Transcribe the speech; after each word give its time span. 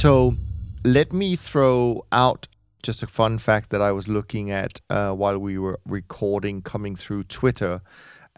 So 0.00 0.34
let 0.82 1.12
me 1.12 1.36
throw 1.36 2.06
out 2.10 2.48
just 2.82 3.02
a 3.02 3.06
fun 3.06 3.36
fact 3.36 3.68
that 3.68 3.82
I 3.82 3.92
was 3.92 4.08
looking 4.08 4.50
at 4.50 4.80
uh, 4.88 5.12
while 5.12 5.38
we 5.38 5.58
were 5.58 5.78
recording 5.84 6.62
coming 6.62 6.96
through 6.96 7.24
Twitter. 7.24 7.82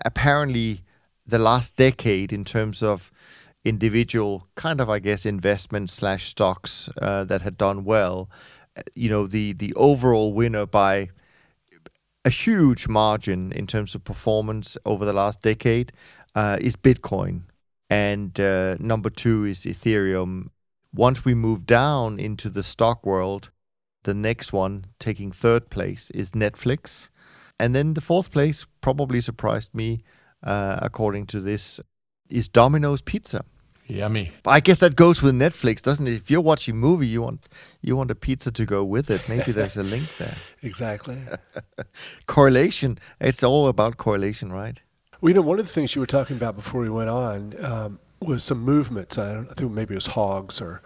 Apparently, 0.05 0.81
the 1.25 1.39
last 1.39 1.77
decade, 1.77 2.33
in 2.33 2.45
terms 2.45 2.83
of 2.83 3.13
individual 3.65 4.49
kind 4.57 4.81
of, 4.81 4.91
I 4.91 4.99
guess, 4.99 5.25
investment 5.25 5.89
slash 5.89 6.31
stocks 6.31 6.89
uh, 7.01 7.23
that 7.27 7.43
had 7.43 7.57
done 7.57 7.85
well, 7.85 8.29
uh, 8.77 8.83
you 8.97 9.09
know, 9.09 9.29
the 9.29 9.53
the 9.53 9.73
overall 9.75 10.33
winner 10.33 10.67
by 10.67 11.11
a 12.25 12.31
huge 12.31 12.89
margin 12.89 13.53
in 13.53 13.69
terms 13.69 13.95
of 13.95 14.03
performance 14.03 14.77
over 14.85 15.05
the 15.05 15.13
last 15.13 15.43
decade 15.43 15.93
uh, 16.35 16.59
is 16.61 16.75
Bitcoin, 16.75 17.43
and 17.89 18.41
uh, 18.41 18.75
number 18.81 19.11
two 19.11 19.45
is 19.45 19.61
Ethereum. 19.61 20.49
Once 20.95 21.25
we 21.25 21.35
move 21.35 21.65
down 21.65 22.19
into 22.19 22.51
the 22.51 22.63
stock 22.63 23.07
world, 23.07 23.51
the 24.05 24.15
next 24.15 24.53
one 24.53 24.85
taking 24.99 25.33
third 25.33 25.71
place 25.71 26.11
is 26.11 26.33
Netflix. 26.33 27.09
And 27.59 27.75
then 27.75 27.95
the 27.95 28.01
fourth 28.01 28.31
place 28.31 28.67
probably 28.81 29.21
surprised 29.21 29.75
me, 29.75 30.01
uh, 30.43 30.79
according 30.83 31.27
to 31.27 31.41
this, 31.41 31.81
is 32.29 32.49
Domino's 32.49 33.01
Pizza. 33.01 33.45
Yummy. 33.87 34.33
I 34.47 34.61
guess 34.61 34.79
that 34.79 34.97
goes 34.97 35.23
with 35.23 35.35
Netflix, 35.35 35.83
doesn't 35.83 36.07
it? 36.07 36.15
If 36.15 36.31
you're 36.31 36.41
watching 36.41 36.75
a 36.75 36.79
movie, 36.79 37.07
you 37.07 37.23
want 37.23 37.49
you 37.83 37.97
want 37.97 38.11
a 38.11 38.15
pizza 38.15 38.51
to 38.53 38.65
go 38.65 38.85
with 38.85 39.11
it. 39.11 39.29
Maybe 39.29 39.53
there's 39.53 39.77
a 39.77 39.83
link 39.83 40.09
there. 40.17 40.35
exactly. 40.63 41.19
correlation. 42.27 42.99
It's 43.21 43.43
all 43.43 43.69
about 43.69 43.97
correlation, 43.97 44.53
right? 44.53 44.81
Well, 45.21 45.31
you 45.31 45.35
know, 45.35 45.43
one 45.43 45.59
of 45.59 45.67
the 45.67 45.73
things 45.73 45.95
you 45.95 46.01
were 46.01 46.07
talking 46.07 46.37
about 46.37 46.57
before 46.57 46.81
we 46.81 46.91
went 46.91 47.11
on 47.11 47.55
um, 47.65 47.99
was 48.25 48.45
some 48.45 48.61
movements. 48.61 49.19
I, 49.19 49.41
I 49.41 49.55
think 49.55 49.73
maybe 49.73 49.95
it 49.95 49.97
was 49.97 50.09
hogs 50.09 50.61
or 50.61 50.83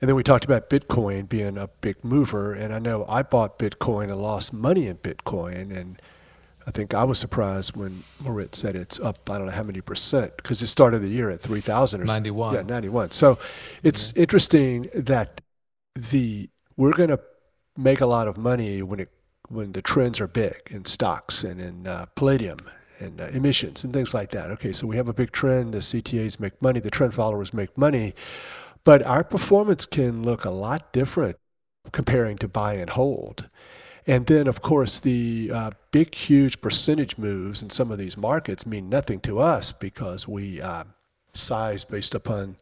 and 0.00 0.08
then 0.08 0.16
we 0.16 0.22
talked 0.22 0.44
about 0.44 0.70
Bitcoin 0.70 1.28
being 1.28 1.58
a 1.58 1.68
big 1.82 2.02
mover. 2.02 2.54
And 2.54 2.72
I 2.72 2.78
know 2.78 3.04
I 3.06 3.22
bought 3.22 3.58
Bitcoin 3.58 4.04
and 4.04 4.16
lost 4.16 4.52
money 4.52 4.86
in 4.86 4.96
Bitcoin. 4.96 5.76
And 5.76 6.00
I 6.66 6.70
think 6.70 6.94
I 6.94 7.04
was 7.04 7.18
surprised 7.18 7.76
when 7.76 8.04
Moritz 8.18 8.58
said 8.58 8.76
it's 8.76 8.98
up, 8.98 9.28
I 9.28 9.36
don't 9.36 9.46
know 9.46 9.52
how 9.52 9.62
many 9.62 9.82
percent, 9.82 10.36
because 10.36 10.62
it 10.62 10.68
started 10.68 11.00
the 11.00 11.08
year 11.08 11.28
at 11.28 11.40
3,000 11.40 12.00
or 12.00 12.04
91. 12.04 12.54
Yeah, 12.54 12.62
91. 12.62 13.10
So 13.10 13.38
it's 13.82 14.14
yeah. 14.14 14.22
interesting 14.22 14.88
that 14.94 15.42
the 15.94 16.48
we're 16.76 16.92
going 16.92 17.10
to 17.10 17.20
make 17.76 18.00
a 18.00 18.06
lot 18.06 18.26
of 18.26 18.38
money 18.38 18.82
when 18.82 19.00
it 19.00 19.10
when 19.48 19.72
the 19.72 19.82
trends 19.82 20.20
are 20.20 20.28
big 20.28 20.54
in 20.70 20.84
stocks 20.84 21.42
and 21.44 21.60
in 21.60 21.86
uh, 21.86 22.06
palladium 22.14 22.58
and 23.00 23.20
uh, 23.20 23.26
emissions 23.28 23.84
and 23.84 23.92
things 23.92 24.14
like 24.14 24.30
that. 24.30 24.50
Okay, 24.50 24.72
so 24.72 24.86
we 24.86 24.96
have 24.96 25.08
a 25.08 25.12
big 25.12 25.32
trend. 25.32 25.74
The 25.74 25.78
CTAs 25.78 26.38
make 26.38 26.60
money. 26.62 26.80
The 26.80 26.90
trend 26.90 27.14
followers 27.14 27.52
make 27.52 27.76
money. 27.76 28.14
But 28.84 29.02
our 29.02 29.24
performance 29.24 29.86
can 29.86 30.22
look 30.22 30.44
a 30.44 30.50
lot 30.50 30.92
different 30.92 31.36
comparing 31.92 32.38
to 32.38 32.48
buy 32.48 32.74
and 32.74 32.90
hold. 32.90 33.48
And 34.06 34.26
then, 34.26 34.46
of 34.46 34.62
course, 34.62 34.98
the 34.98 35.50
uh, 35.52 35.70
big, 35.90 36.14
huge 36.14 36.60
percentage 36.60 37.18
moves 37.18 37.62
in 37.62 37.70
some 37.70 37.90
of 37.90 37.98
these 37.98 38.16
markets 38.16 38.66
mean 38.66 38.88
nothing 38.88 39.20
to 39.20 39.38
us 39.38 39.72
because 39.72 40.26
we 40.26 40.60
uh, 40.60 40.84
size 41.32 41.84
based 41.84 42.14
upon 42.14 42.56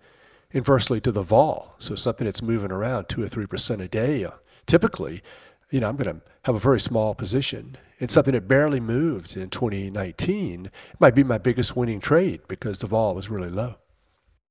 inversely 0.50 1.00
to 1.00 1.12
the 1.12 1.22
vol. 1.22 1.74
So 1.78 1.94
something 1.94 2.24
that's 2.24 2.42
moving 2.42 2.72
around 2.72 3.08
two 3.08 3.22
or 3.22 3.28
three 3.28 3.46
percent 3.46 3.80
a 3.80 3.88
day, 3.88 4.24
uh, 4.24 4.32
typically, 4.66 5.22
you 5.70 5.80
know, 5.80 5.88
I'm 5.88 5.96
going 5.96 6.16
to 6.16 6.22
have 6.44 6.54
a 6.54 6.60
very 6.60 6.80
small 6.80 7.14
position. 7.14 7.76
And 8.00 8.10
something 8.10 8.32
that 8.32 8.46
barely 8.46 8.78
moved 8.80 9.36
in 9.36 9.50
2019 9.50 10.66
It 10.66 10.72
might 11.00 11.16
be 11.16 11.24
my 11.24 11.38
biggest 11.38 11.76
winning 11.76 12.00
trade 12.00 12.42
because 12.46 12.78
the 12.78 12.86
vol 12.86 13.14
was 13.14 13.28
really 13.28 13.50
low. 13.50 13.76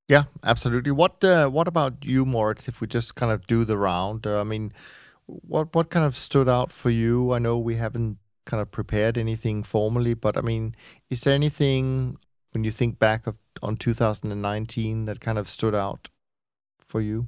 Yeah, 0.09 0.23
absolutely. 0.43 0.91
What 0.91 1.23
uh, 1.23 1.49
what 1.49 1.67
about 1.67 2.05
you, 2.05 2.25
Moritz? 2.25 2.67
If 2.67 2.79
we 2.79 2.87
just 2.87 3.15
kind 3.15 3.31
of 3.31 3.45
do 3.45 3.65
the 3.65 3.77
round, 3.77 4.25
uh, 4.25 4.39
I 4.39 4.43
mean, 4.43 4.71
what 5.25 5.75
what 5.75 5.89
kind 5.89 6.05
of 6.05 6.15
stood 6.15 6.47
out 6.47 6.71
for 6.71 6.89
you? 6.89 7.33
I 7.33 7.39
know 7.39 7.57
we 7.57 7.75
haven't 7.75 8.17
kind 8.45 8.61
of 8.61 8.71
prepared 8.71 9.17
anything 9.17 9.63
formally, 9.63 10.13
but 10.13 10.37
I 10.37 10.41
mean, 10.41 10.75
is 11.09 11.21
there 11.21 11.35
anything 11.35 12.17
when 12.51 12.63
you 12.63 12.71
think 12.71 12.99
back 12.99 13.27
of, 13.27 13.35
on 13.61 13.75
2019 13.75 15.05
that 15.05 15.19
kind 15.19 15.37
of 15.37 15.49
stood 15.49 15.75
out 15.75 16.09
for 16.87 17.01
you? 17.01 17.27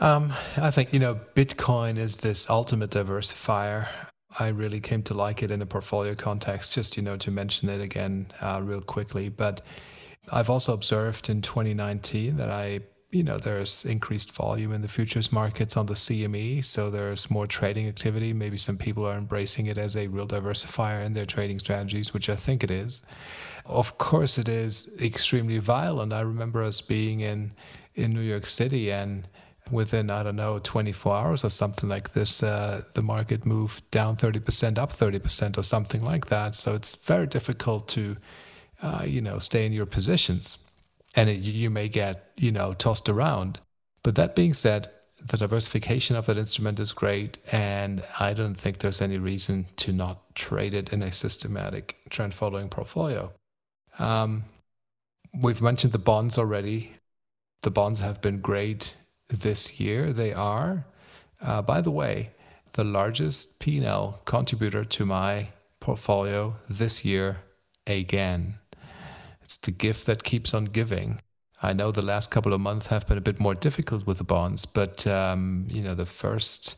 Um, 0.00 0.32
I 0.56 0.70
think 0.70 0.92
you 0.92 0.98
know 0.98 1.20
Bitcoin 1.34 1.98
is 1.98 2.16
this 2.16 2.50
ultimate 2.50 2.90
diversifier. 2.90 3.88
I 4.40 4.48
really 4.48 4.80
came 4.80 5.02
to 5.04 5.14
like 5.14 5.42
it 5.42 5.52
in 5.52 5.62
a 5.62 5.66
portfolio 5.66 6.14
context. 6.14 6.74
Just 6.74 6.96
you 6.96 7.02
know 7.02 7.16
to 7.16 7.30
mention 7.30 7.68
it 7.68 7.80
again 7.80 8.28
uh, 8.40 8.60
real 8.62 8.80
quickly, 8.80 9.28
but 9.28 9.60
I've 10.32 10.50
also 10.50 10.72
observed 10.72 11.28
in 11.28 11.42
2019 11.42 12.36
that 12.38 12.50
I, 12.50 12.80
you 13.10 13.22
know, 13.22 13.38
there's 13.38 13.84
increased 13.84 14.32
volume 14.32 14.72
in 14.72 14.82
the 14.82 14.88
futures 14.88 15.30
markets 15.30 15.76
on 15.76 15.86
the 15.86 15.94
CME. 15.94 16.64
So 16.64 16.90
there's 16.90 17.30
more 17.30 17.46
trading 17.46 17.86
activity. 17.86 18.32
Maybe 18.32 18.56
some 18.56 18.78
people 18.78 19.06
are 19.06 19.16
embracing 19.16 19.66
it 19.66 19.78
as 19.78 19.96
a 19.96 20.08
real 20.08 20.26
diversifier 20.26 21.04
in 21.04 21.12
their 21.12 21.26
trading 21.26 21.58
strategies, 21.58 22.14
which 22.14 22.28
I 22.28 22.36
think 22.36 22.64
it 22.64 22.70
is. 22.70 23.02
Of 23.66 23.98
course, 23.98 24.38
it 24.38 24.48
is 24.48 24.94
extremely 25.00 25.58
violent. 25.58 26.12
I 26.12 26.20
remember 26.20 26.62
us 26.62 26.80
being 26.80 27.20
in, 27.20 27.52
in 27.94 28.12
New 28.12 28.20
York 28.20 28.46
City 28.46 28.90
and 28.90 29.28
within, 29.70 30.10
I 30.10 30.22
don't 30.22 30.36
know, 30.36 30.58
24 30.58 31.16
hours 31.16 31.44
or 31.44 31.50
something 31.50 31.88
like 31.88 32.12
this, 32.12 32.42
uh, 32.42 32.82
the 32.94 33.02
market 33.02 33.46
moved 33.46 33.90
down 33.90 34.16
30%, 34.16 34.78
up 34.78 34.92
30% 34.92 35.58
or 35.58 35.62
something 35.62 36.04
like 36.04 36.26
that. 36.26 36.54
So 36.54 36.74
it's 36.74 36.94
very 36.96 37.26
difficult 37.26 37.88
to 37.88 38.16
uh, 38.84 39.02
you 39.06 39.20
know, 39.20 39.38
stay 39.38 39.64
in 39.64 39.72
your 39.72 39.86
positions. 39.86 40.58
And 41.16 41.30
it, 41.30 41.40
you 41.40 41.70
may 41.70 41.88
get, 41.88 42.32
you 42.36 42.52
know, 42.52 42.74
tossed 42.74 43.08
around. 43.08 43.58
But 44.02 44.14
that 44.16 44.36
being 44.36 44.52
said, 44.52 44.90
the 45.24 45.38
diversification 45.38 46.16
of 46.16 46.26
that 46.26 46.36
instrument 46.36 46.78
is 46.78 46.92
great. 46.92 47.38
And 47.50 48.02
I 48.20 48.34
don't 48.34 48.56
think 48.56 48.78
there's 48.78 49.00
any 49.00 49.16
reason 49.16 49.66
to 49.76 49.92
not 49.92 50.34
trade 50.34 50.74
it 50.74 50.92
in 50.92 51.02
a 51.02 51.12
systematic 51.12 51.96
trend 52.10 52.34
following 52.34 52.68
portfolio. 52.68 53.32
Um, 53.98 54.44
we've 55.40 55.62
mentioned 55.62 55.94
the 55.94 55.98
bonds 55.98 56.36
already. 56.36 56.92
The 57.62 57.70
bonds 57.70 58.00
have 58.00 58.20
been 58.20 58.40
great 58.40 58.96
this 59.28 59.80
year. 59.80 60.12
They 60.12 60.32
are, 60.32 60.86
uh, 61.40 61.62
by 61.62 61.80
the 61.80 61.90
way, 61.90 62.30
the 62.72 62.84
largest 62.84 63.58
P&L 63.60 64.20
contributor 64.24 64.84
to 64.84 65.06
my 65.06 65.48
portfolio 65.80 66.56
this 66.68 67.04
year 67.04 67.42
again. 67.86 68.58
It's 69.42 69.56
the 69.56 69.70
gift 69.70 70.06
that 70.06 70.24
keeps 70.24 70.54
on 70.54 70.66
giving. 70.66 71.20
I 71.62 71.72
know 71.72 71.90
the 71.90 72.02
last 72.02 72.30
couple 72.30 72.52
of 72.52 72.60
months 72.60 72.88
have 72.88 73.06
been 73.06 73.18
a 73.18 73.22
bit 73.22 73.40
more 73.40 73.54
difficult 73.54 74.06
with 74.06 74.18
the 74.18 74.24
bonds, 74.24 74.66
but 74.66 75.06
um, 75.06 75.66
you 75.68 75.82
know 75.82 75.94
the 75.94 76.06
first 76.06 76.76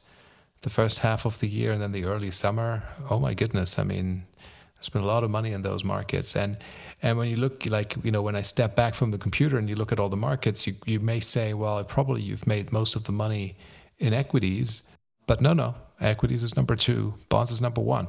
the 0.63 0.71
first 0.71 1.01
half 1.01 1.25
of 1.25 1.41
the 1.41 1.49
year 1.49 1.73
and 1.73 1.81
then 1.81 1.93
the 1.93 2.05
early 2.05 2.31
summer. 2.31 2.83
Oh 3.11 3.19
my 3.19 3.35
goodness! 3.35 3.79
I 3.79 3.85
mean, 3.85 4.27
there's 4.77 4.89
been 4.89 5.03
a 5.03 5.07
lot 5.07 5.25
of 5.25 5.31
money 5.31 5.53
in 5.53 5.63
those 5.63 5.85
markets, 5.85 6.37
and 6.37 6.59
and 7.03 7.19
when 7.19 7.29
you 7.29 7.37
look 7.37 7.67
like 7.67 7.97
you 8.05 8.11
know 8.11 8.23
when 8.23 8.37
I 8.37 8.43
step 8.43 8.77
back 8.77 8.95
from 8.95 9.11
the 9.11 9.19
computer 9.19 9.59
and 9.59 9.69
you 9.69 9.77
look 9.77 9.93
at 9.93 9.99
all 9.99 10.09
the 10.09 10.17
markets, 10.17 10.67
you 10.67 10.75
you 10.85 11.01
may 11.01 11.21
say, 11.21 11.55
well, 11.55 11.83
probably 11.85 12.23
you've 12.23 12.47
made 12.47 12.73
most 12.73 12.97
of 12.97 13.05
the 13.05 13.13
money 13.13 13.57
in 13.99 14.13
equities, 14.13 14.83
but 15.27 15.41
no, 15.41 15.53
no, 15.53 15.75
equities 16.01 16.43
is 16.43 16.57
number 16.57 16.77
two, 16.77 17.15
bonds 17.29 17.51
is 17.51 17.61
number 17.61 17.81
one. 17.81 18.09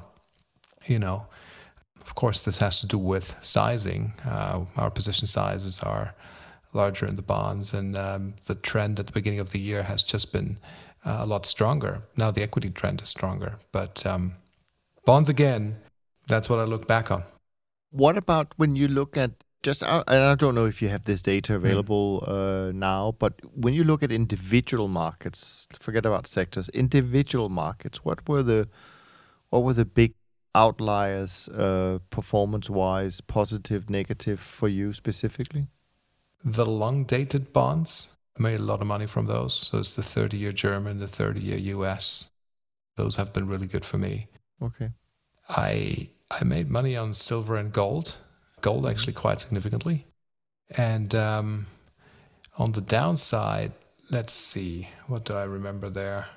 You 0.86 1.00
know, 1.00 1.28
of 2.02 2.16
course, 2.16 2.44
this 2.44 2.58
has 2.60 2.80
to 2.82 2.88
do 2.88 2.98
with 2.98 3.36
sizing. 3.42 4.14
Uh, 4.26 4.66
our 4.76 4.92
position 4.92 5.28
sizes 5.28 5.82
are 5.84 6.16
larger 6.74 7.06
in 7.06 7.16
the 7.16 7.22
bonds, 7.22 7.74
and 7.74 7.98
um, 7.98 8.34
the 8.46 8.56
trend 8.56 9.00
at 9.00 9.08
the 9.08 9.14
beginning 9.14 9.40
of 9.40 9.52
the 9.52 9.60
year 9.60 9.84
has 9.84 10.04
just 10.04 10.32
been 10.32 10.58
uh, 11.06 11.20
a 11.22 11.26
lot 11.26 11.46
stronger. 11.46 12.02
Now 12.18 12.32
the 12.32 12.44
equity 12.44 12.70
trend 12.70 13.02
is 13.02 13.10
stronger, 13.10 13.60
but 13.72 14.06
um, 14.06 14.36
bonds 15.06 15.30
again, 15.30 15.78
that's 16.28 16.50
what 16.50 16.60
I 16.60 16.64
look 16.66 16.88
back 16.88 17.12
on. 17.12 17.24
What 17.92 18.18
about 18.18 18.54
when 18.58 18.76
you 18.76 18.88
look 18.88 19.18
at 19.18 19.32
just, 19.64 19.82
and 19.82 20.04
I 20.08 20.36
don't 20.36 20.56
know 20.56 20.66
if 20.66 20.82
you 20.82 20.90
have 20.90 21.04
this 21.04 21.22
data 21.22 21.54
hmm. 21.54 21.66
available 21.66 22.24
mm. 22.26 22.70
uh, 22.70 22.72
now, 22.72 23.16
but 23.18 23.34
when 23.54 23.74
you 23.74 23.84
look 23.84 24.04
at 24.04 24.12
individual 24.12 24.88
markets, 24.88 25.68
forget 25.80 26.06
about 26.06 26.28
sectors, 26.28 26.70
individual 26.70 27.50
markets, 27.50 28.06
what 28.06 28.28
were 28.30 28.44
the 28.44 28.70
what 29.50 29.64
were 29.64 29.74
the 29.74 29.86
big 29.86 30.14
outliers 30.54 31.48
uh, 31.50 32.00
performance 32.10 32.70
wise, 32.70 33.22
positive, 33.22 33.90
negative 33.90 34.40
for 34.40 34.68
you 34.68 34.94
specifically? 34.94 35.68
The 36.44 36.66
long 36.66 37.06
dated 37.06 37.54
bonds 37.54 38.18
made 38.38 38.60
a 38.60 38.64
lot 38.64 38.82
of 38.82 38.88
money 38.88 39.08
from 39.08 39.26
those. 39.26 39.54
So 39.54 39.80
it's 39.80 39.96
the 39.96 40.04
30 40.04 40.38
year 40.38 40.52
German, 40.52 41.00
the 41.00 41.08
30 41.08 41.40
year 41.40 41.58
US. 41.58 42.32
Those 42.96 43.16
have 43.16 43.34
been 43.34 43.48
really 43.48 43.68
good 43.68 43.86
for 43.86 43.98
me. 43.98 44.28
Okay. 44.62 44.92
I 45.50 46.10
I 46.30 46.44
made 46.44 46.70
money 46.70 46.96
on 46.98 47.14
silver 47.14 47.56
and 47.56 47.72
gold, 47.72 48.18
gold 48.62 48.80
mm-hmm. 48.80 48.88
actually 48.88 49.14
quite 49.14 49.42
significantly. 49.42 50.06
And 50.78 51.16
um, 51.16 51.68
on 52.58 52.74
the 52.74 52.82
downside, 52.82 53.72
let's 54.12 54.34
see, 54.34 54.90
what 55.08 55.24
do 55.24 55.34
I 55.34 55.44
remember 55.44 55.90
there? 55.90 56.28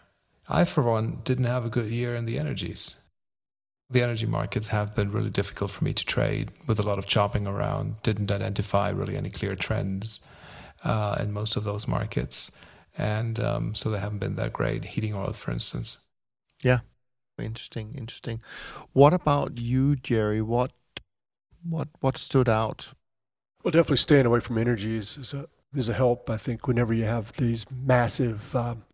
I, 0.48 0.64
for 0.64 0.82
one, 0.82 1.18
didn't 1.24 1.44
have 1.44 1.64
a 1.64 1.70
good 1.70 1.90
year 1.90 2.14
in 2.14 2.24
the 2.24 2.38
energies 2.38 3.00
the 3.90 4.02
energy 4.02 4.26
markets 4.26 4.68
have 4.68 4.94
been 4.94 5.10
really 5.10 5.30
difficult 5.30 5.70
for 5.70 5.84
me 5.84 5.92
to 5.92 6.04
trade 6.04 6.52
with 6.66 6.78
a 6.78 6.82
lot 6.84 6.98
of 6.98 7.06
chopping 7.06 7.46
around. 7.46 8.00
Didn't 8.02 8.30
identify 8.30 8.90
really 8.90 9.16
any 9.16 9.30
clear 9.30 9.56
trends 9.56 10.20
uh, 10.84 11.16
in 11.20 11.32
most 11.32 11.56
of 11.56 11.64
those 11.64 11.88
markets. 11.88 12.56
and 12.96 13.40
um, 13.40 13.74
so 13.74 13.90
they 13.90 13.98
haven't 13.98 14.18
been 14.18 14.36
that 14.36 14.52
great. 14.52 14.84
Heating 14.84 15.14
oil, 15.14 15.32
for 15.32 15.50
instance. 15.50 16.06
Yeah, 16.62 16.80
interesting, 17.46 17.94
interesting. 17.96 18.40
What 18.92 19.12
about 19.12 19.58
you, 19.58 19.96
Jerry? 19.96 20.42
What 20.42 20.72
what 21.68 21.88
what 22.00 22.16
stood 22.16 22.48
out? 22.48 22.92
Well, 23.62 23.72
definitely 23.72 23.98
staying 23.98 24.26
away 24.26 24.40
from 24.40 24.58
energies 24.58 25.16
is 25.18 25.34
a 25.34 25.48
is 25.74 25.88
a 25.88 25.94
help. 25.94 26.30
I 26.30 26.36
think 26.36 26.66
whenever 26.66 26.92
you 26.92 27.04
have 27.04 27.32
these 27.34 27.66
massive, 27.70 28.54
um, 28.56 28.84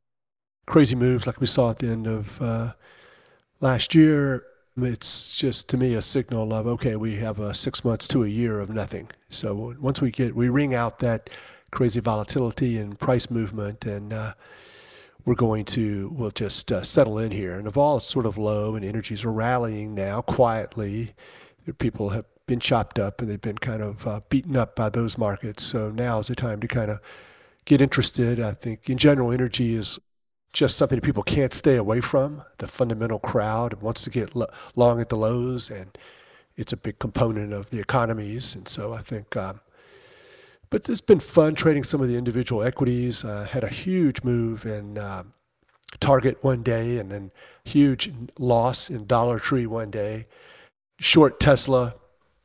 crazy 0.66 0.96
moves 0.96 1.26
like 1.26 1.40
we 1.40 1.46
saw 1.46 1.70
at 1.70 1.78
the 1.78 1.88
end 1.88 2.06
of 2.06 2.43
uh, 2.43 2.72
last 3.60 3.94
year, 3.94 4.44
it's 4.76 5.34
just 5.34 5.69
to 5.70 5.76
me 5.76 5.94
a 5.94 6.02
signal 6.02 6.52
of 6.52 6.66
okay, 6.66 6.96
we 6.96 7.16
have 7.16 7.38
a 7.38 7.54
six 7.54 7.84
months 7.84 8.08
to 8.08 8.25
a 8.25 8.28
year 8.28 8.60
of 8.60 8.70
nothing. 8.70 9.08
So 9.28 9.75
once 9.81 10.00
we 10.00 10.10
get 10.10 10.34
we 10.34 10.49
wring 10.49 10.75
out 10.75 10.99
that 10.99 11.31
crazy 11.70 12.00
volatility 12.00 12.78
and 12.78 12.99
price 12.99 13.31
movement, 13.31 13.84
and 13.84 14.12
uh, 14.12 14.34
we're 15.26 15.34
going 15.34 15.64
to 15.64 16.08
we'll 16.14 16.31
just 16.31 16.73
uh, 16.73 16.82
settle 16.82 17.19
in 17.19 17.32
here. 17.32 17.58
And 17.58 17.69
all 17.76 17.99
is 17.99 18.05
sort 18.05 18.25
of 18.25 18.38
low 18.38 18.76
and 18.76 18.84
energies 18.84 19.25
are 19.25 19.32
rallying 19.32 19.94
now 19.94 20.23
quietly, 20.23 21.14
people 21.78 22.11
have 22.11 22.25
been 22.46 22.61
chopped 22.61 22.99
up 22.99 23.20
and 23.20 23.28
they've 23.28 23.40
been 23.40 23.58
kind 23.58 23.82
of 23.82 24.06
uh, 24.06 24.20
beaten 24.31 24.56
up 24.56 24.76
by 24.76 24.88
those 24.88 25.19
markets. 25.19 25.62
So 25.64 25.90
now 25.90 26.20
is 26.20 26.28
the 26.28 26.37
time 26.37 26.61
to 26.61 26.69
kind 26.69 26.90
of 26.90 27.00
get 27.64 27.81
interested. 27.81 28.40
I 28.40 28.52
think 28.52 28.88
in 28.88 28.99
general, 28.99 29.32
energy 29.32 29.75
is 29.75 29.99
just 30.52 30.78
something 30.78 30.96
that 30.96 31.05
people 31.05 31.25
can't 31.25 31.52
stay 31.52 31.76
away 31.76 32.00
from. 32.00 32.43
The 32.58 32.69
fundamental 32.69 33.19
crowd 33.19 33.82
wants 33.82 34.05
to 34.05 34.11
get 34.11 34.32
long 34.75 35.00
at 35.00 35.08
the 35.08 35.17
lows, 35.17 35.70
and 35.70 35.99
it's 36.56 36.73
a 36.73 36.76
big 36.76 36.99
component 36.99 37.52
of 37.52 37.70
the 37.70 37.81
economies. 37.81 38.55
And 38.55 38.67
so 38.67 38.94
I 38.94 39.02
think, 39.02 39.37
um, 39.37 39.61
but 40.70 40.88
it's 40.88 41.00
been 41.00 41.20
fun 41.20 41.54
trading 41.54 41.84
some 41.84 42.00
of 42.00 42.08
the 42.08 42.16
individual 42.16 42.62
equities. 42.62 43.24
Uh, 43.24 43.44
had 43.44 43.64
a 43.64 43.68
huge 43.68 44.22
move 44.22 44.66
in 44.66 44.98
uh, 44.98 45.24
Target 46.00 46.42
one 46.42 46.62
day, 46.62 46.98
and 46.98 47.10
then 47.10 47.30
huge 47.64 48.12
loss 48.38 48.90
in 48.90 49.06
Dollar 49.06 49.38
Tree 49.38 49.66
one 49.66 49.90
day. 49.90 50.26
Short 50.98 51.38
Tesla 51.38 51.94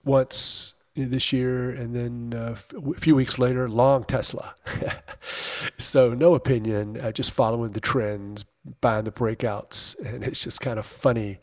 once 0.03 0.73
this 0.95 1.31
year, 1.31 1.69
and 1.69 1.95
then 1.95 2.38
uh, 2.38 2.56
a 2.95 3.00
few 3.00 3.15
weeks 3.15 3.39
later, 3.39 3.68
long 3.68 4.03
Tesla. 4.03 4.56
so 5.77 6.13
no 6.13 6.35
opinion, 6.35 7.00
uh, 7.00 7.12
just 7.12 7.31
following 7.31 7.71
the 7.71 7.79
trends, 7.79 8.45
buying 8.81 9.06
the 9.06 9.12
breakouts, 9.12 9.97
and 10.06 10.23
it's 10.23 10.44
just 10.44 10.59
kind 10.59 10.77
of 10.77 10.85
funny 10.85 11.39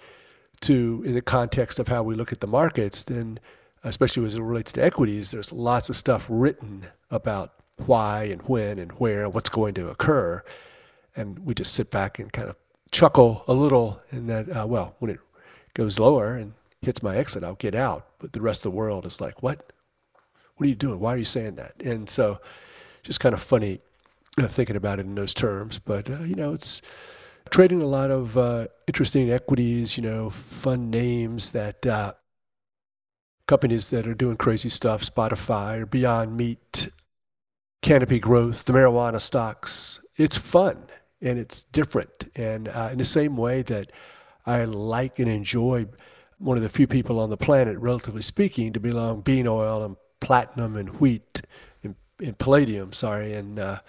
to 0.61 1.03
in 1.07 1.15
the 1.15 1.23
context 1.23 1.79
of 1.79 1.89
how 1.89 2.03
we 2.03 2.15
look 2.15 2.33
at 2.33 2.41
the 2.41 2.47
markets. 2.47 3.03
Then, 3.03 3.41
especially 3.85 4.25
as 4.25 4.35
it 4.35 4.43
relates 4.43 4.73
to 4.73 4.85
equities, 4.85 5.31
there's 5.31 5.53
lots 5.53 5.89
of 5.89 5.97
stuff 5.97 6.27
written 6.29 6.87
about 7.11 7.53
why 7.87 8.25
and 8.25 8.43
when 8.43 8.79
and 8.79 8.93
where 8.93 9.25
and 9.25 9.35
what's 9.35 9.51
going 9.51 9.75
to 9.75 9.89
occur, 9.89 10.43
and 11.17 11.39
we 11.41 11.55
just 11.55 11.75
sit 11.75 11.91
back 11.91 12.19
and 12.19 12.33
kind 12.33 12.49
of 12.49 12.57
chuckle 12.91 13.45
a 13.47 13.53
little. 13.53 14.01
And 14.11 14.29
that 14.29 14.49
uh, 14.49 14.67
well, 14.67 14.95
when 14.99 15.11
it 15.11 15.21
goes 15.75 15.99
lower 15.99 16.35
and 16.35 16.55
hits 16.83 17.03
my 17.03 17.17
exit, 17.17 17.45
I'll 17.45 17.55
get 17.55 17.75
out. 17.75 18.07
But 18.19 18.33
the 18.33 18.41
rest 18.41 18.65
of 18.65 18.73
the 18.73 18.77
world 18.77 19.07
is 19.07 19.21
like, 19.21 19.43
what? 19.43 19.73
What 20.57 20.67
are 20.67 20.69
you 20.69 20.75
doing? 20.75 20.99
Why 20.99 21.15
are 21.15 21.19
you 21.19 21.25
saying 21.25 21.55
that? 21.55 21.75
And 21.85 22.09
so, 22.09 22.41
just 23.05 23.21
kind 23.21 23.33
of 23.33 23.41
funny 23.41 23.81
uh, 24.39 24.49
thinking 24.49 24.77
about 24.77 24.99
it 24.99 25.07
in 25.07 25.15
those 25.15 25.35
terms. 25.35 25.79
But 25.79 26.11
uh, 26.11 26.23
you 26.23 26.35
know, 26.35 26.53
it's 26.53 26.83
trading 27.51 27.81
a 27.81 27.87
lot 27.87 28.11
of 28.11 28.37
uh, 28.37 28.67
interesting 28.87 29.31
equities. 29.31 29.97
You 29.97 30.03
know, 30.03 30.31
fun 30.31 30.91
names 30.91 31.53
that 31.53 31.87
uh, 31.87 32.15
companies 33.49 33.89
that 33.91 34.07
are 34.07 34.15
doing 34.15 34.37
crazy 34.37 34.69
stuff, 34.69 35.03
Spotify 35.03 35.81
or 35.81 35.87
Beyond 35.87 36.37
Meat, 36.37 36.91
Canopy 37.83 38.21
Growth, 38.21 38.67
the 38.67 38.73
marijuana 38.73 39.21
stocks. 39.21 40.01
It's 40.17 40.37
fun 40.37 40.85
and 41.21 41.39
it's 41.39 41.65
different. 41.65 42.31
And 42.37 42.69
uh, 42.69 42.91
in 42.93 42.99
the 42.99 43.05
same 43.05 43.37
way 43.37 43.63
that 43.63 43.91
I 44.47 44.65
like 44.65 45.19
and 45.19 45.29
enjoy 45.29 45.87
one 46.39 46.57
of 46.57 46.63
the 46.63 46.69
few 46.69 46.87
people 46.87 47.19
on 47.19 47.31
the 47.31 47.37
planet, 47.37 47.79
relatively 47.79 48.23
speaking, 48.23 48.73
to 48.75 48.81
be 48.81 48.93
long 48.93 49.23
bean 49.23 49.49
oil 49.49 49.83
and 49.83 49.97
platinum 50.21 50.77
and 50.77 51.01
wheat 51.01 51.43
and, 51.83 51.97
and 52.21 52.39
palladium, 52.39 52.93
sorry, 52.93 53.33
and 53.33 53.59
uh, 53.59 53.81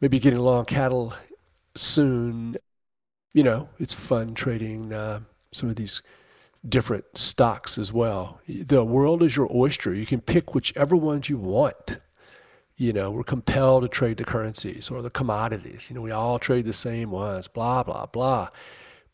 maybe 0.00 0.18
getting 0.18 0.38
along 0.38 0.66
cattle 0.66 1.12
soon. 1.74 2.56
You 3.34 3.42
know, 3.42 3.68
it's 3.78 3.92
fun 3.92 4.34
trading 4.34 4.92
uh, 4.92 5.20
some 5.52 5.68
of 5.68 5.76
these 5.76 6.02
different 6.68 7.04
stocks 7.16 7.78
as 7.78 7.92
well. 7.92 8.40
The 8.46 8.84
world 8.84 9.22
is 9.22 9.36
your 9.36 9.48
oyster. 9.54 9.94
You 9.94 10.06
can 10.06 10.20
pick 10.20 10.54
whichever 10.54 10.96
ones 10.96 11.28
you 11.28 11.38
want. 11.38 11.98
You 12.76 12.92
know, 12.92 13.10
we're 13.10 13.24
compelled 13.24 13.82
to 13.82 13.88
trade 13.88 14.16
the 14.16 14.24
currencies 14.24 14.90
or 14.90 15.02
the 15.02 15.10
commodities. 15.10 15.90
You 15.90 15.96
know, 15.96 16.02
we 16.02 16.10
all 16.10 16.38
trade 16.38 16.66
the 16.66 16.72
same 16.72 17.10
ones, 17.10 17.48
blah, 17.48 17.82
blah, 17.82 18.06
blah. 18.06 18.48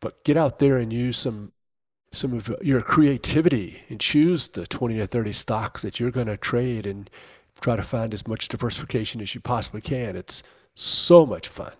But 0.01 0.23
get 0.25 0.37
out 0.37 0.59
there 0.59 0.77
and 0.79 0.93
use 0.93 1.19
some 1.19 1.53
some 2.13 2.33
of 2.33 2.55
your 2.63 2.81
creativity 2.81 3.83
and 3.89 4.01
choose 4.01 4.49
the 4.49 4.67
20 4.67 4.97
to 4.97 5.07
30 5.07 5.33
stocks 5.33 5.83
that 5.83 6.01
you're 6.01 6.11
going 6.11 6.29
to 6.29 6.37
trade 6.37 6.87
and 6.87 7.11
try 7.61 7.77
to 7.77 7.83
find 7.83 8.15
as 8.15 8.27
much 8.27 8.49
diversification 8.49 9.21
as 9.21 9.35
you 9.35 9.41
possibly 9.41 9.81
can. 9.81 10.17
It's 10.17 10.43
so 10.75 11.27
much 11.27 11.49
fun. 11.49 11.73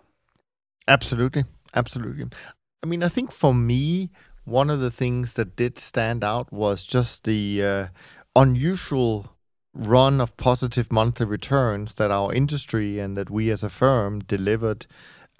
Absolutely. 0.87 1.45
Absolutely. 1.73 2.25
I 2.83 2.87
mean, 2.87 3.03
I 3.03 3.07
think 3.07 3.31
for 3.31 3.53
me, 3.53 4.11
one 4.47 4.69
of 4.69 4.79
the 4.79 4.89
things 4.89 5.33
that 5.33 5.57
did 5.57 5.77
stand 5.77 6.23
out 6.23 6.53
was 6.53 6.87
just 6.87 7.25
the 7.25 7.61
uh, 7.61 7.87
unusual 8.33 9.35
run 9.73 10.21
of 10.21 10.37
positive 10.37 10.89
monthly 10.89 11.25
returns 11.25 11.95
that 11.95 12.11
our 12.11 12.33
industry 12.33 12.97
and 12.97 13.17
that 13.17 13.29
we 13.29 13.51
as 13.51 13.61
a 13.61 13.69
firm 13.69 14.19
delivered 14.19 14.87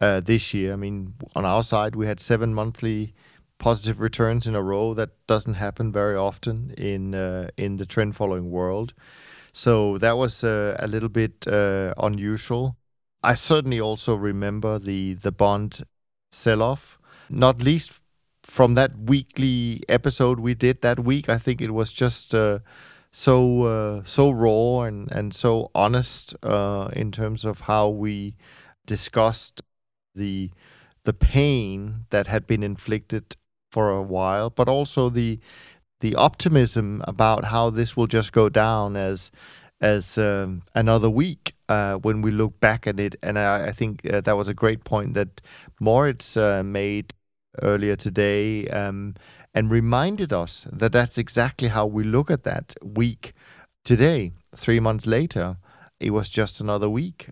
uh, 0.01 0.19
this 0.19 0.53
year. 0.53 0.73
I 0.73 0.75
mean, 0.75 1.13
on 1.35 1.45
our 1.45 1.63
side, 1.63 1.95
we 1.95 2.05
had 2.05 2.19
seven 2.19 2.53
monthly 2.53 3.13
positive 3.59 4.01
returns 4.01 4.45
in 4.45 4.55
a 4.55 4.61
row. 4.61 4.93
That 4.93 5.11
doesn't 5.25 5.53
happen 5.53 5.89
very 5.93 6.17
often 6.17 6.71
in 6.77 7.15
uh, 7.15 7.47
in 7.55 7.77
the 7.77 7.85
trend 7.85 8.17
following 8.17 8.51
world. 8.51 8.93
So 9.53 9.97
that 9.99 10.17
was 10.17 10.43
uh, 10.43 10.75
a 10.79 10.87
little 10.87 11.09
bit 11.09 11.47
uh, 11.47 11.93
unusual. 11.97 12.75
I 13.23 13.35
certainly 13.35 13.79
also 13.79 14.15
remember 14.15 14.77
the 14.79 15.13
the 15.13 15.31
bond 15.31 15.83
sell 16.29 16.61
off, 16.61 16.99
not 17.29 17.61
least 17.61 18.01
from 18.47 18.75
that 18.75 18.97
weekly 18.97 19.83
episode 19.89 20.39
we 20.39 20.53
did 20.55 20.81
that 20.81 20.99
week. 21.01 21.27
I 21.27 21.37
think 21.37 21.61
it 21.61 21.73
was 21.73 21.91
just 21.91 22.33
uh, 22.33 22.59
so 23.11 23.63
uh, 23.63 24.03
so 24.03 24.31
raw 24.31 24.81
and 24.81 25.11
and 25.11 25.33
so 25.33 25.69
honest 25.75 26.35
uh, 26.43 26.89
in 26.93 27.11
terms 27.11 27.43
of 27.43 27.61
how 27.61 27.89
we 27.89 28.35
discussed 28.85 29.61
the 30.15 30.49
the 31.03 31.13
pain 31.13 32.05
that 32.09 32.27
had 32.27 32.47
been 32.47 32.63
inflicted 32.63 33.35
for 33.69 33.91
a 33.91 34.01
while, 34.01 34.49
but 34.49 34.69
also 34.69 35.09
the 35.09 35.39
the 35.99 36.15
optimism 36.15 37.01
about 37.05 37.45
how 37.45 37.69
this 37.69 37.97
will 37.97 38.07
just 38.07 38.31
go 38.31 38.47
down 38.47 38.95
as 38.95 39.29
as 39.81 40.17
um, 40.17 40.63
another 40.73 41.09
week 41.09 41.53
uh, 41.69 41.95
when 41.95 42.21
we 42.21 42.31
look 42.31 42.59
back 42.59 42.87
at 42.87 42.99
it. 42.99 43.15
And 43.21 43.37
I, 43.37 43.67
I 43.67 43.71
think 43.71 44.09
uh, 44.11 44.21
that 44.21 44.37
was 44.37 44.47
a 44.47 44.53
great 44.53 44.83
point 44.83 45.13
that 45.13 45.41
Moritz 45.79 46.37
uh, 46.37 46.63
made 46.63 47.13
earlier 47.61 47.95
today 47.95 48.67
um, 48.67 49.15
and 49.53 49.71
reminded 49.71 50.31
us 50.33 50.67
that 50.71 50.91
that's 50.91 51.17
exactly 51.17 51.69
how 51.69 51.85
we 51.85 52.03
look 52.03 52.29
at 52.29 52.43
that 52.43 52.75
week 52.83 53.33
today. 53.83 54.31
Three 54.55 54.79
months 54.79 55.07
later, 55.07 55.57
it 55.99 56.11
was 56.11 56.29
just 56.29 56.59
another 56.59 56.89
week. 56.89 57.27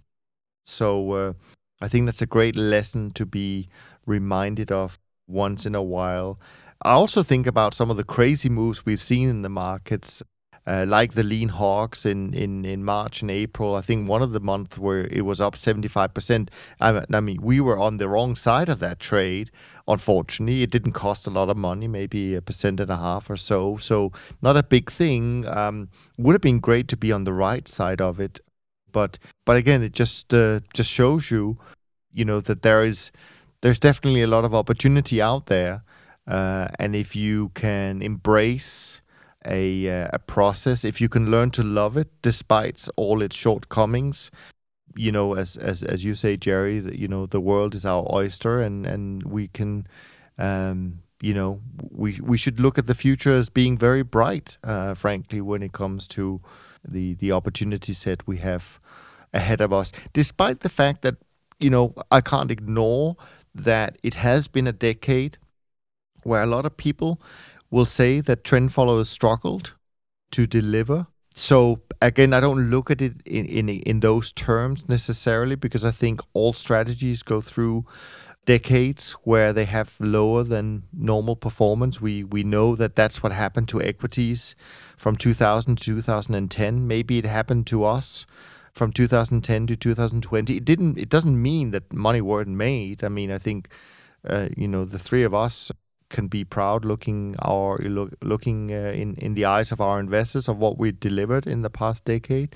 So 0.65 1.12
uh, 1.12 1.34
I 1.82 1.88
think 1.88 2.05
that's 2.05 2.22
a 2.22 2.27
great 2.27 2.55
lesson 2.55 3.12
to 3.12 3.25
be 3.25 3.70
reminded 4.08 4.72
of 4.72 5.00
once 5.27 5.65
in 5.65 5.75
a 5.75 5.84
while. 5.84 6.39
I 6.84 6.91
also 6.91 7.24
think 7.24 7.48
about 7.48 7.74
some 7.74 7.89
of 7.89 7.98
the 7.98 8.03
crazy 8.03 8.50
moves 8.50 8.86
we've 8.86 9.01
seen 9.01 9.29
in 9.29 9.41
the 9.41 9.50
markets, 9.50 10.22
uh, 10.67 10.86
like 10.88 11.13
the 11.13 11.24
lean 11.24 11.50
hogs 11.50 12.05
in, 12.05 12.34
in, 12.34 12.65
in 12.65 12.84
March 12.84 13.22
and 13.22 13.29
April. 13.29 13.75
I 13.75 13.81
think 13.81 14.10
one 14.10 14.22
of 14.22 14.31
the 14.31 14.39
months 14.39 14.77
where 14.77 15.05
it 15.07 15.22
was 15.22 15.39
up 15.39 15.53
75%. 15.53 16.50
I, 16.79 17.03
I 17.13 17.19
mean, 17.19 17.39
we 17.41 17.62
were 17.62 17.77
on 17.77 17.98
the 17.98 18.10
wrong 18.10 18.36
side 18.36 18.69
of 18.69 18.79
that 18.79 19.00
trade. 19.00 19.51
Unfortunately, 19.88 20.63
it 20.63 20.72
didn't 20.72 20.93
cost 20.93 21.27
a 21.27 21.29
lot 21.29 21.50
of 21.50 21.57
money, 21.57 21.88
maybe 21.88 22.34
a 22.34 22.41
percent 22.41 22.79
and 22.79 22.89
a 22.89 22.98
half 22.98 23.29
or 23.29 23.38
so. 23.38 23.77
So, 23.77 24.12
not 24.41 24.57
a 24.57 24.63
big 24.63 24.91
thing. 24.91 25.45
Um, 25.48 25.89
would 26.17 26.34
have 26.34 26.41
been 26.41 26.60
great 26.60 26.88
to 26.88 26.98
be 26.98 27.12
on 27.12 27.25
the 27.25 27.34
right 27.34 27.67
side 27.67 28.01
of 28.01 28.19
it. 28.19 28.39
But, 28.91 29.19
but 29.45 29.57
again, 29.57 29.84
it 29.84 29.91
just 29.91 30.34
uh, 30.34 30.62
just 30.74 30.89
shows 30.89 31.29
you, 31.29 31.60
you 32.12 32.25
know, 32.25 32.39
that 32.39 32.63
there 32.63 32.84
is 32.84 33.12
there's 33.62 33.79
definitely 33.79 34.22
a 34.22 34.27
lot 34.27 34.45
of 34.45 34.55
opportunity 34.55 35.22
out 35.22 35.48
there. 35.48 35.84
Uh, 36.27 36.67
and 36.79 36.95
if 36.95 37.15
you 37.15 37.50
can 37.50 38.01
embrace 38.01 39.01
a, 39.46 40.04
uh, 40.04 40.10
a 40.14 40.20
process, 40.20 40.84
if 40.84 41.00
you 41.00 41.10
can 41.10 41.32
learn 41.32 41.52
to 41.52 41.64
love 41.64 41.98
it 41.98 42.10
despite 42.22 42.88
all 42.96 43.22
its 43.22 43.36
shortcomings, 43.36 44.32
you 44.96 45.12
know, 45.12 45.36
as 45.36 45.58
as 45.58 45.84
as 45.84 46.06
you 46.06 46.16
say, 46.16 46.38
Jerry, 46.38 46.80
that 46.80 46.98
you 46.98 47.08
know 47.08 47.25
the 47.25 47.42
world 47.42 47.75
is 47.75 47.86
our 47.86 48.08
oyster, 48.14 48.62
and 48.62 48.86
and 48.86 49.24
we 49.24 49.50
can, 49.50 49.88
um, 50.38 51.00
you 51.22 51.34
know, 51.34 51.60
we 51.92 52.20
we 52.22 52.38
should 52.38 52.60
look 52.60 52.78
at 52.78 52.88
the 52.88 52.96
future 52.96 53.34
as 53.34 53.50
being 53.50 53.78
very 53.78 54.04
bright. 54.04 54.58
Uh, 54.64 54.94
frankly, 54.94 55.42
when 55.42 55.62
it 55.62 55.74
comes 55.74 56.08
to 56.10 56.42
the 56.88 57.14
the 57.16 57.32
opportunity 57.32 57.92
set 57.94 58.25
we 58.25 58.38
have 58.38 58.80
ahead 59.34 59.60
of 59.60 59.74
us, 59.74 59.92
despite 60.14 60.62
the 60.62 60.70
fact 60.70 61.02
that 61.02 61.16
you 61.60 61.70
know, 61.70 61.94
I 62.12 62.22
can't 62.22 62.52
ignore 62.52 63.16
that 63.54 63.98
it 64.04 64.16
has 64.16 64.48
been 64.48 64.68
a 64.68 64.74
decade 64.74 65.38
where 66.24 66.42
a 66.42 66.48
lot 66.48 66.66
of 66.66 66.75
people 66.75 67.22
will 67.72 67.86
say 67.86 68.19
that 68.22 68.43
trend 68.43 68.74
followers 68.74 69.10
struggled 69.10 69.74
to 70.31 70.48
deliver. 70.48 71.07
So 71.36 71.81
again, 72.01 72.34
I 72.34 72.39
don't 72.39 72.69
look 72.69 72.89
at 72.89 73.01
it 73.01 73.13
in, 73.25 73.45
in 73.45 73.69
in 73.69 74.00
those 74.00 74.31
terms 74.31 74.88
necessarily 74.88 75.55
because 75.55 75.84
I 75.84 75.91
think 75.91 76.22
all 76.34 76.53
strategies 76.53 77.24
go 77.24 77.41
through 77.41 77.86
decades 78.45 79.13
where 79.24 79.51
they 79.51 79.65
have 79.65 79.95
lower 80.00 80.43
than 80.43 80.84
normal 80.93 81.36
performance. 81.36 82.00
We 82.00 82.24
we 82.24 82.43
know 82.43 82.75
that 82.75 82.95
that's 82.95 83.22
what 83.22 83.31
happened 83.31 83.67
to 83.69 83.81
equities 83.81 84.55
from 84.98 85.15
2000 85.15 85.77
to 85.77 85.84
2010. 85.84 86.88
Maybe 86.88 87.17
it 87.17 87.25
happened 87.25 87.67
to 87.67 87.84
us 87.84 88.25
from 88.72 88.91
2010 88.91 89.67
to 89.67 89.75
2020. 89.75 90.57
It 90.57 90.65
didn't. 90.65 90.98
It 90.98 91.10
doesn't 91.10 91.41
mean 91.41 91.72
that 91.72 91.91
money 91.91 92.22
weren't 92.22 92.50
made. 92.50 93.03
I 93.03 93.10
mean, 93.10 93.31
I 93.31 93.38
think 93.38 93.69
uh, 94.27 94.50
you 94.55 94.67
know 94.67 94.86
the 94.86 95.00
three 95.00 95.24
of 95.24 95.34
us 95.34 95.72
can 96.15 96.27
be 96.27 96.45
proud 96.45 96.86
looking 96.86 97.36
our 97.39 97.77
look, 97.77 98.15
looking 98.22 98.72
uh, 98.72 98.93
in 99.01 99.15
in 99.15 99.36
the 99.36 99.45
eyes 99.45 99.72
of 99.72 99.81
our 99.81 100.00
investors 100.00 100.48
of 100.48 100.57
what 100.57 100.77
we 100.79 100.91
delivered 100.91 101.45
in 101.45 101.62
the 101.62 101.69
past 101.69 102.05
decade. 102.05 102.55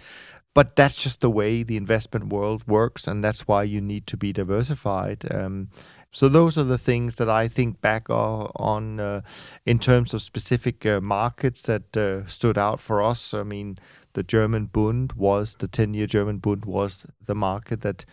But 0.55 0.75
that's 0.75 1.03
just 1.03 1.19
the 1.21 1.29
way 1.29 1.63
the 1.63 1.77
investment 1.77 2.33
world 2.33 2.63
works, 2.67 3.07
and 3.07 3.23
that's 3.23 3.47
why 3.47 3.63
you 3.63 3.81
need 3.81 4.07
to 4.07 4.17
be 4.17 4.33
diversified. 4.33 5.25
Um, 5.31 5.69
so 6.11 6.27
those 6.29 6.57
are 6.57 6.67
the 6.67 6.77
things 6.77 7.15
that 7.15 7.29
I 7.29 7.47
think 7.47 7.81
back 7.81 8.09
on 8.09 8.99
uh, 8.99 9.21
in 9.65 9.77
terms 9.77 10.13
of 10.13 10.21
specific 10.21 10.85
uh, 10.85 11.01
markets 11.01 11.61
that 11.63 11.95
uh, 11.95 12.25
stood 12.25 12.57
out 12.57 12.79
for 12.79 13.01
us. 13.11 13.33
I 13.33 13.43
mean, 13.43 13.77
the 14.13 14.23
German 14.23 14.65
Bund 14.65 15.13
was 15.13 15.55
the 15.55 15.67
10-year 15.67 16.07
German 16.07 16.39
Bund 16.39 16.65
was 16.65 17.05
the 17.27 17.35
market 17.35 17.81
that 17.81 18.05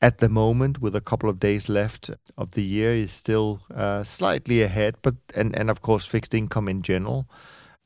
at 0.00 0.18
the 0.18 0.28
moment 0.28 0.80
with 0.80 0.94
a 0.94 1.00
couple 1.00 1.28
of 1.28 1.40
days 1.40 1.68
left 1.68 2.10
of 2.36 2.52
the 2.52 2.62
year 2.62 2.92
is 2.92 3.10
still 3.12 3.60
uh, 3.74 4.04
slightly 4.04 4.62
ahead 4.62 4.94
but 5.02 5.16
and 5.34 5.54
and 5.58 5.70
of 5.70 5.82
course 5.82 6.06
fixed 6.06 6.34
income 6.34 6.68
in 6.68 6.82
general 6.82 7.28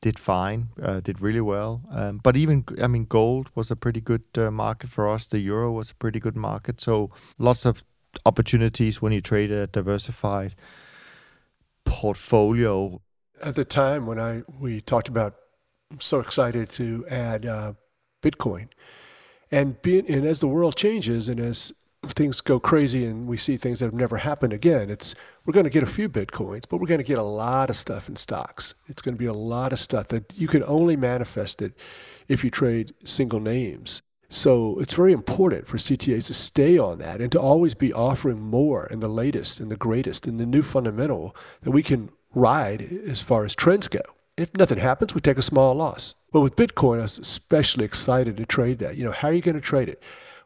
did 0.03 0.19
fine 0.19 0.67
uh, 0.81 0.99
did 0.99 1.21
really 1.21 1.41
well. 1.41 1.81
Um, 1.89 2.19
but 2.21 2.35
even 2.35 2.65
i 2.81 2.87
mean 2.87 3.05
gold 3.05 3.49
was 3.55 3.71
a 3.71 3.75
pretty 3.75 4.01
good 4.01 4.23
uh, 4.37 4.51
market 4.51 4.89
for 4.89 5.07
us. 5.07 5.27
The 5.27 5.39
euro 5.39 5.71
was 5.71 5.91
a 5.91 5.95
pretty 5.95 6.19
good 6.19 6.35
market. 6.35 6.81
So 6.81 7.09
lots 7.39 7.65
of 7.65 7.83
opportunities 8.25 9.01
when 9.01 9.13
you 9.13 9.21
trade 9.21 9.51
a 9.51 9.65
diversified 9.67 10.55
portfolio. 11.85 13.01
At 13.41 13.55
the 13.55 13.65
time 13.65 14.05
when 14.05 14.19
i 14.19 14.43
we 14.59 14.81
talked 14.81 15.07
about 15.07 15.35
I'm 15.91 16.01
so 16.01 16.19
excited 16.19 16.69
to 16.71 17.05
add 17.09 17.45
uh, 17.45 17.73
bitcoin. 18.21 18.67
And 19.51 19.81
being 19.81 20.05
and 20.09 20.25
as 20.25 20.39
the 20.39 20.47
world 20.47 20.75
changes 20.75 21.29
and 21.29 21.39
as 21.39 21.71
things 22.09 22.41
go 22.41 22.59
crazy 22.59 23.05
and 23.05 23.27
we 23.27 23.37
see 23.37 23.57
things 23.57 23.79
that 23.79 23.85
have 23.85 23.93
never 23.93 24.17
happened 24.17 24.53
again, 24.53 24.89
it's 24.89 25.15
we're 25.45 25.53
going 25.53 25.65
to 25.65 25.69
get 25.69 25.83
a 25.83 25.87
few 25.87 26.09
bitcoins, 26.09 26.63
but 26.69 26.77
we're 26.77 26.87
going 26.87 26.99
to 26.99 27.03
get 27.03 27.17
a 27.17 27.23
lot 27.23 27.69
of 27.69 27.75
stuff 27.75 28.09
in 28.09 28.15
stocks. 28.15 28.75
It's 28.87 29.01
going 29.01 29.15
to 29.15 29.19
be 29.19 29.25
a 29.25 29.33
lot 29.33 29.73
of 29.73 29.79
stuff 29.79 30.07
that 30.09 30.33
you 30.37 30.47
can 30.47 30.63
only 30.65 30.95
manifest 30.95 31.61
it 31.61 31.73
if 32.27 32.43
you 32.43 32.49
trade 32.49 32.93
single 33.03 33.39
names. 33.39 34.01
So 34.29 34.79
it's 34.79 34.95
very 34.95 35.13
important 35.13 35.67
for 35.67 35.77
CTAs 35.77 36.25
to 36.27 36.33
stay 36.33 36.77
on 36.77 36.97
that 36.99 37.21
and 37.21 37.31
to 37.33 37.39
always 37.39 37.75
be 37.75 37.93
offering 37.93 38.41
more 38.41 38.87
and 38.89 39.01
the 39.01 39.07
latest 39.07 39.59
and 39.59 39.69
the 39.69 39.75
greatest 39.75 40.25
and 40.25 40.39
the 40.39 40.45
new 40.45 40.63
fundamental 40.63 41.35
that 41.61 41.71
we 41.71 41.83
can 41.83 42.09
ride 42.33 42.81
as 43.07 43.21
far 43.21 43.45
as 43.45 43.53
trends 43.53 43.87
go. 43.87 44.01
If 44.35 44.55
nothing 44.57 44.79
happens, 44.79 45.13
we 45.13 45.21
take 45.21 45.37
a 45.37 45.43
small 45.43 45.75
loss. 45.75 46.15
But 46.31 46.41
with 46.41 46.55
Bitcoin, 46.55 46.97
I 46.97 47.03
was 47.03 47.19
especially 47.19 47.85
excited 47.85 48.37
to 48.37 48.45
trade 48.47 48.79
that. 48.79 48.97
You 48.97 49.05
know, 49.05 49.11
how 49.11 49.27
are 49.27 49.33
you 49.33 49.41
going 49.41 49.53
to 49.53 49.61
trade 49.61 49.89
it? 49.89 50.01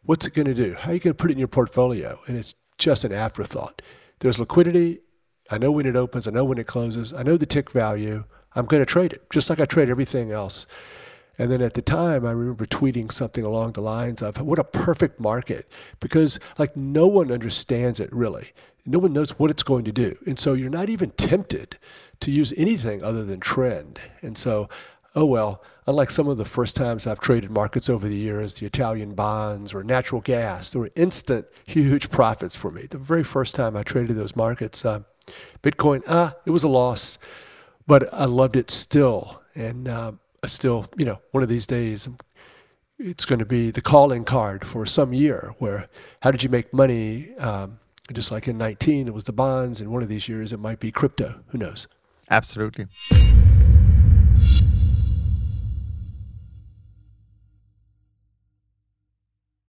What's 0.07 0.25
it 0.25 0.33
going 0.33 0.45
to 0.45 0.53
do? 0.53 0.73
How 0.73 0.91
are 0.91 0.93
you 0.93 1.01
going 1.01 1.13
to 1.13 1.21
put 1.21 1.31
it 1.31 1.33
in 1.33 1.37
your 1.37 1.49
portfolio? 1.49 2.21
And 2.27 2.37
it's 2.37 2.55
just 2.77 3.03
an 3.03 3.11
afterthought. 3.11 3.81
There's 4.19 4.39
liquidity. 4.39 5.01
I 5.51 5.57
know 5.57 5.69
when 5.69 5.85
it 5.85 5.97
opens. 5.97 6.29
I 6.29 6.31
know 6.31 6.45
when 6.45 6.57
it 6.57 6.65
closes. 6.65 7.11
I 7.11 7.23
know 7.23 7.35
the 7.35 7.45
tick 7.45 7.69
value. 7.71 8.23
I'm 8.55 8.67
going 8.67 8.81
to 8.81 8.85
trade 8.85 9.11
it, 9.11 9.29
just 9.29 9.49
like 9.49 9.59
I 9.59 9.65
trade 9.65 9.89
everything 9.89 10.31
else. 10.31 10.65
And 11.37 11.51
then 11.51 11.61
at 11.61 11.73
the 11.73 11.81
time, 11.81 12.25
I 12.25 12.31
remember 12.31 12.65
tweeting 12.65 13.11
something 13.11 13.43
along 13.43 13.73
the 13.73 13.81
lines 13.81 14.21
of, 14.21 14.39
what 14.39 14.59
a 14.59 14.63
perfect 14.63 15.19
market, 15.19 15.69
because 15.99 16.39
like 16.57 16.77
no 16.77 17.05
one 17.05 17.29
understands 17.29 17.99
it 17.99 18.11
really. 18.13 18.53
No 18.85 18.99
one 18.99 19.11
knows 19.11 19.31
what 19.31 19.51
it's 19.51 19.61
going 19.61 19.83
to 19.83 19.91
do. 19.91 20.17
And 20.25 20.39
so 20.39 20.53
you're 20.53 20.69
not 20.69 20.87
even 20.87 21.11
tempted 21.11 21.77
to 22.21 22.31
use 22.31 22.53
anything 22.55 23.03
other 23.03 23.25
than 23.25 23.41
trend. 23.41 23.99
And 24.21 24.37
so 24.37 24.69
oh 25.17 25.25
well, 25.25 25.63
unlike 25.87 26.11
some 26.11 26.27
of 26.27 26.37
the 26.37 26.45
first 26.45 26.75
times 26.75 27.07
I've 27.07 27.19
traded 27.19 27.49
markets 27.49 27.89
over 27.89 28.07
the 28.07 28.15
years, 28.15 28.59
the 28.59 28.67
Italian 28.67 29.15
bonds 29.15 29.73
or 29.73 29.83
natural 29.83 30.21
gas, 30.21 30.71
there 30.71 30.81
were 30.81 30.91
instant 30.95 31.47
huge 31.65 32.11
profits 32.11 32.55
for 32.55 32.69
me. 32.69 32.85
The 32.87 32.99
very 32.99 33.23
first 33.23 33.55
time 33.55 33.75
I 33.75 33.81
traded 33.81 34.15
those 34.15 34.35
markets, 34.35 34.85
uh, 34.85 35.01
Bitcoin, 35.63 36.03
ah, 36.07 36.35
it 36.45 36.51
was 36.51 36.63
a 36.63 36.69
loss, 36.69 37.17
but 37.87 38.13
I 38.13 38.25
loved 38.25 38.55
it 38.55 38.69
still. 38.69 39.41
And 39.55 39.87
uh, 39.87 40.11
still, 40.45 40.85
you 40.97 41.05
know, 41.05 41.19
one 41.31 41.41
of 41.41 41.49
these 41.49 41.65
days, 41.65 42.07
it's 42.99 43.25
going 43.25 43.39
to 43.39 43.45
be 43.45 43.71
the 43.71 43.81
calling 43.81 44.23
card 44.23 44.65
for 44.65 44.85
some 44.85 45.13
year 45.13 45.55
where 45.57 45.87
how 46.21 46.29
did 46.29 46.43
you 46.43 46.49
make 46.49 46.71
money? 46.73 47.35
Um, 47.37 47.79
just 48.13 48.31
like 48.31 48.47
in 48.47 48.57
19, 48.57 49.07
it 49.07 49.13
was 49.13 49.25
the 49.25 49.33
bonds, 49.33 49.81
and 49.81 49.91
one 49.91 50.01
of 50.01 50.07
these 50.09 50.29
years 50.29 50.53
it 50.53 50.59
might 50.59 50.79
be 50.79 50.91
crypto. 50.91 51.41
Who 51.47 51.57
knows? 51.57 51.87
Absolutely. 52.29 52.85